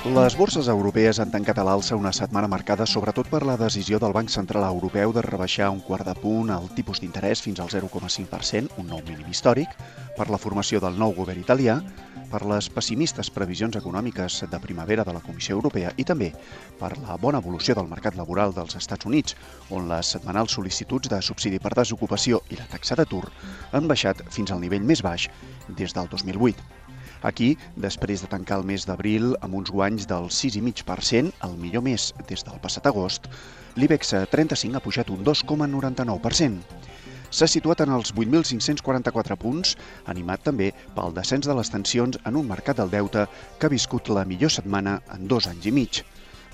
[0.00, 4.14] Les borses europees han tancat a l'alça una setmana marcada sobretot per la decisió del
[4.16, 8.78] Banc Central Europeu de rebaixar un quart de punt el tipus d'interès fins al 0,5%,
[8.80, 9.76] un nou mínim històric,
[10.16, 11.76] per la formació del nou govern italià,
[12.32, 16.32] per les pessimistes previsions econòmiques de primavera de la Comissió Europea i també
[16.80, 19.36] per la bona evolució del mercat laboral dels Estats Units,
[19.68, 23.26] on les setmanals sol·licituds de subsidi per desocupació i la taxa d'atur
[23.76, 25.28] han baixat fins al nivell més baix
[25.68, 26.79] des del 2008.
[27.22, 32.14] Aquí, després de tancar el mes d'abril amb uns guanys del 6,5%, el millor mes
[32.30, 33.28] des del passat agost,
[33.76, 36.62] l'IBEX 35 ha pujat un 2,99%.
[37.30, 39.76] S'ha situat en els 8.544 punts,
[40.10, 44.10] animat també pel descens de les tensions en un mercat del deute que ha viscut
[44.10, 46.02] la millor setmana en dos anys i mig.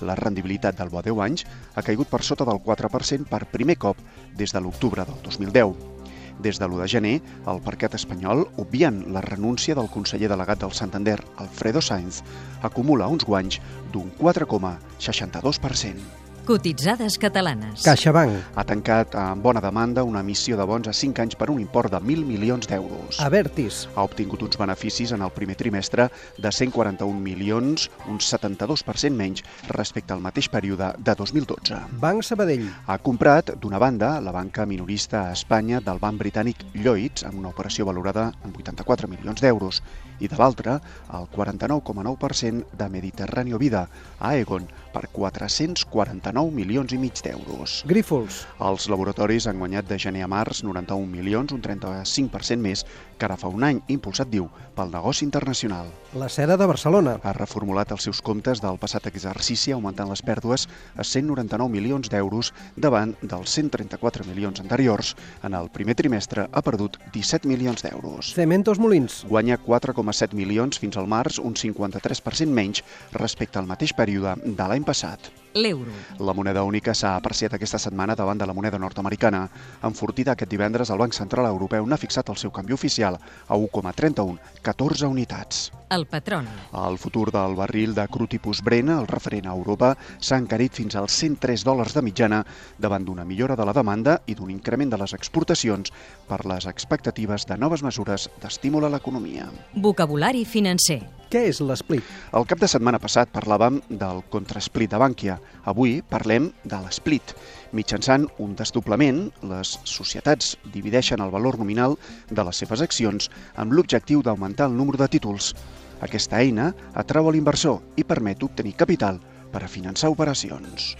[0.05, 4.03] La rendibilitat del bo 10 anys ha caigut per sota del 4% per primer cop
[4.37, 5.96] des de l'octubre del 2010.
[6.39, 7.15] Des de l'1 de gener,
[7.49, 12.21] el parquet espanyol, obviant la renúncia del conseller delegat del Santander, Alfredo Sainz,
[12.61, 13.59] acumula uns guanys
[13.91, 16.26] d'un 4,62%.
[16.47, 17.81] Cotitzades catalanes.
[17.83, 18.53] CaixaBank.
[18.55, 21.91] Ha tancat amb bona demanda una emissió de bons a 5 anys per un import
[21.91, 23.19] de 1.000 milions d'euros.
[23.19, 23.81] Avertis.
[23.97, 26.05] Ha obtingut uns beneficis en el primer trimestre
[26.37, 29.43] de 141 milions, un 72% menys
[29.75, 31.81] respecte al mateix període de 2012.
[31.99, 32.63] Banc Sabadell.
[32.87, 37.51] Ha comprat, d'una banda, la banca minorista a Espanya del banc britànic Lloyds, amb una
[37.51, 39.83] operació valorada en 84 milions d'euros,
[40.23, 40.79] i de l'altra,
[41.13, 47.81] el 49,9% de Mediterráneo Vida, a Aegon, per 449 milions i mig d'euros.
[47.89, 48.43] Grífols.
[48.61, 52.85] Els laboratoris han guanyat de gener a març 91 milions, un 35% més
[53.17, 54.45] que ara fa un any, impulsat, diu,
[54.77, 55.89] pel negoci internacional.
[56.13, 57.17] La Seda de Barcelona.
[57.23, 62.53] Ha reformulat els seus comptes del passat exercici augmentant les pèrdues a 199 milions d'euros
[62.75, 65.15] davant dels 134 milions anteriors.
[65.43, 68.33] En el primer trimestre ha perdut 17 milions d'euros.
[68.37, 69.23] Cementos Molins.
[69.27, 72.85] Guanya 4,7 milions fins al març, un 53% menys
[73.17, 75.31] respecte al mateix període de l'any passat.
[75.57, 75.91] L'euro.
[76.19, 79.47] La moneda única s'ha apreciat aquesta setmana davant de la moneda nord-americana.
[79.83, 84.37] Enfortida aquest divendres, el Banc Central Europeu n'ha fixat el seu canvi oficial a 1,31,
[84.61, 85.67] 14 unitats.
[85.89, 86.51] El petroli.
[86.75, 90.97] El futur del barril de cru tipus Brent, el referent a Europa, s'ha encarit fins
[90.99, 92.43] als 103 dòlars de mitjana
[92.77, 95.93] davant d'una millora de la demanda i d'un increment de les exportacions
[96.27, 99.47] per les expectatives de noves mesures d'estímul a l'economia.
[99.73, 101.01] Vocabulari financer.
[101.27, 102.05] Què és l'esplit?
[102.39, 105.35] El cap de setmana passat parlàvem del contrasplit de Bànquia.
[105.67, 107.33] Avui parlem de l'esplit.
[107.75, 111.97] Mitjançant un desdoblament, les societats divideixen el valor nominal
[112.31, 113.27] de les seves accions
[113.59, 115.51] amb l'objectiu d'augmentar el número de títols.
[115.99, 119.19] Aquesta eina atrau l'inversor i permet obtenir capital
[119.51, 120.93] per a finançar operacions.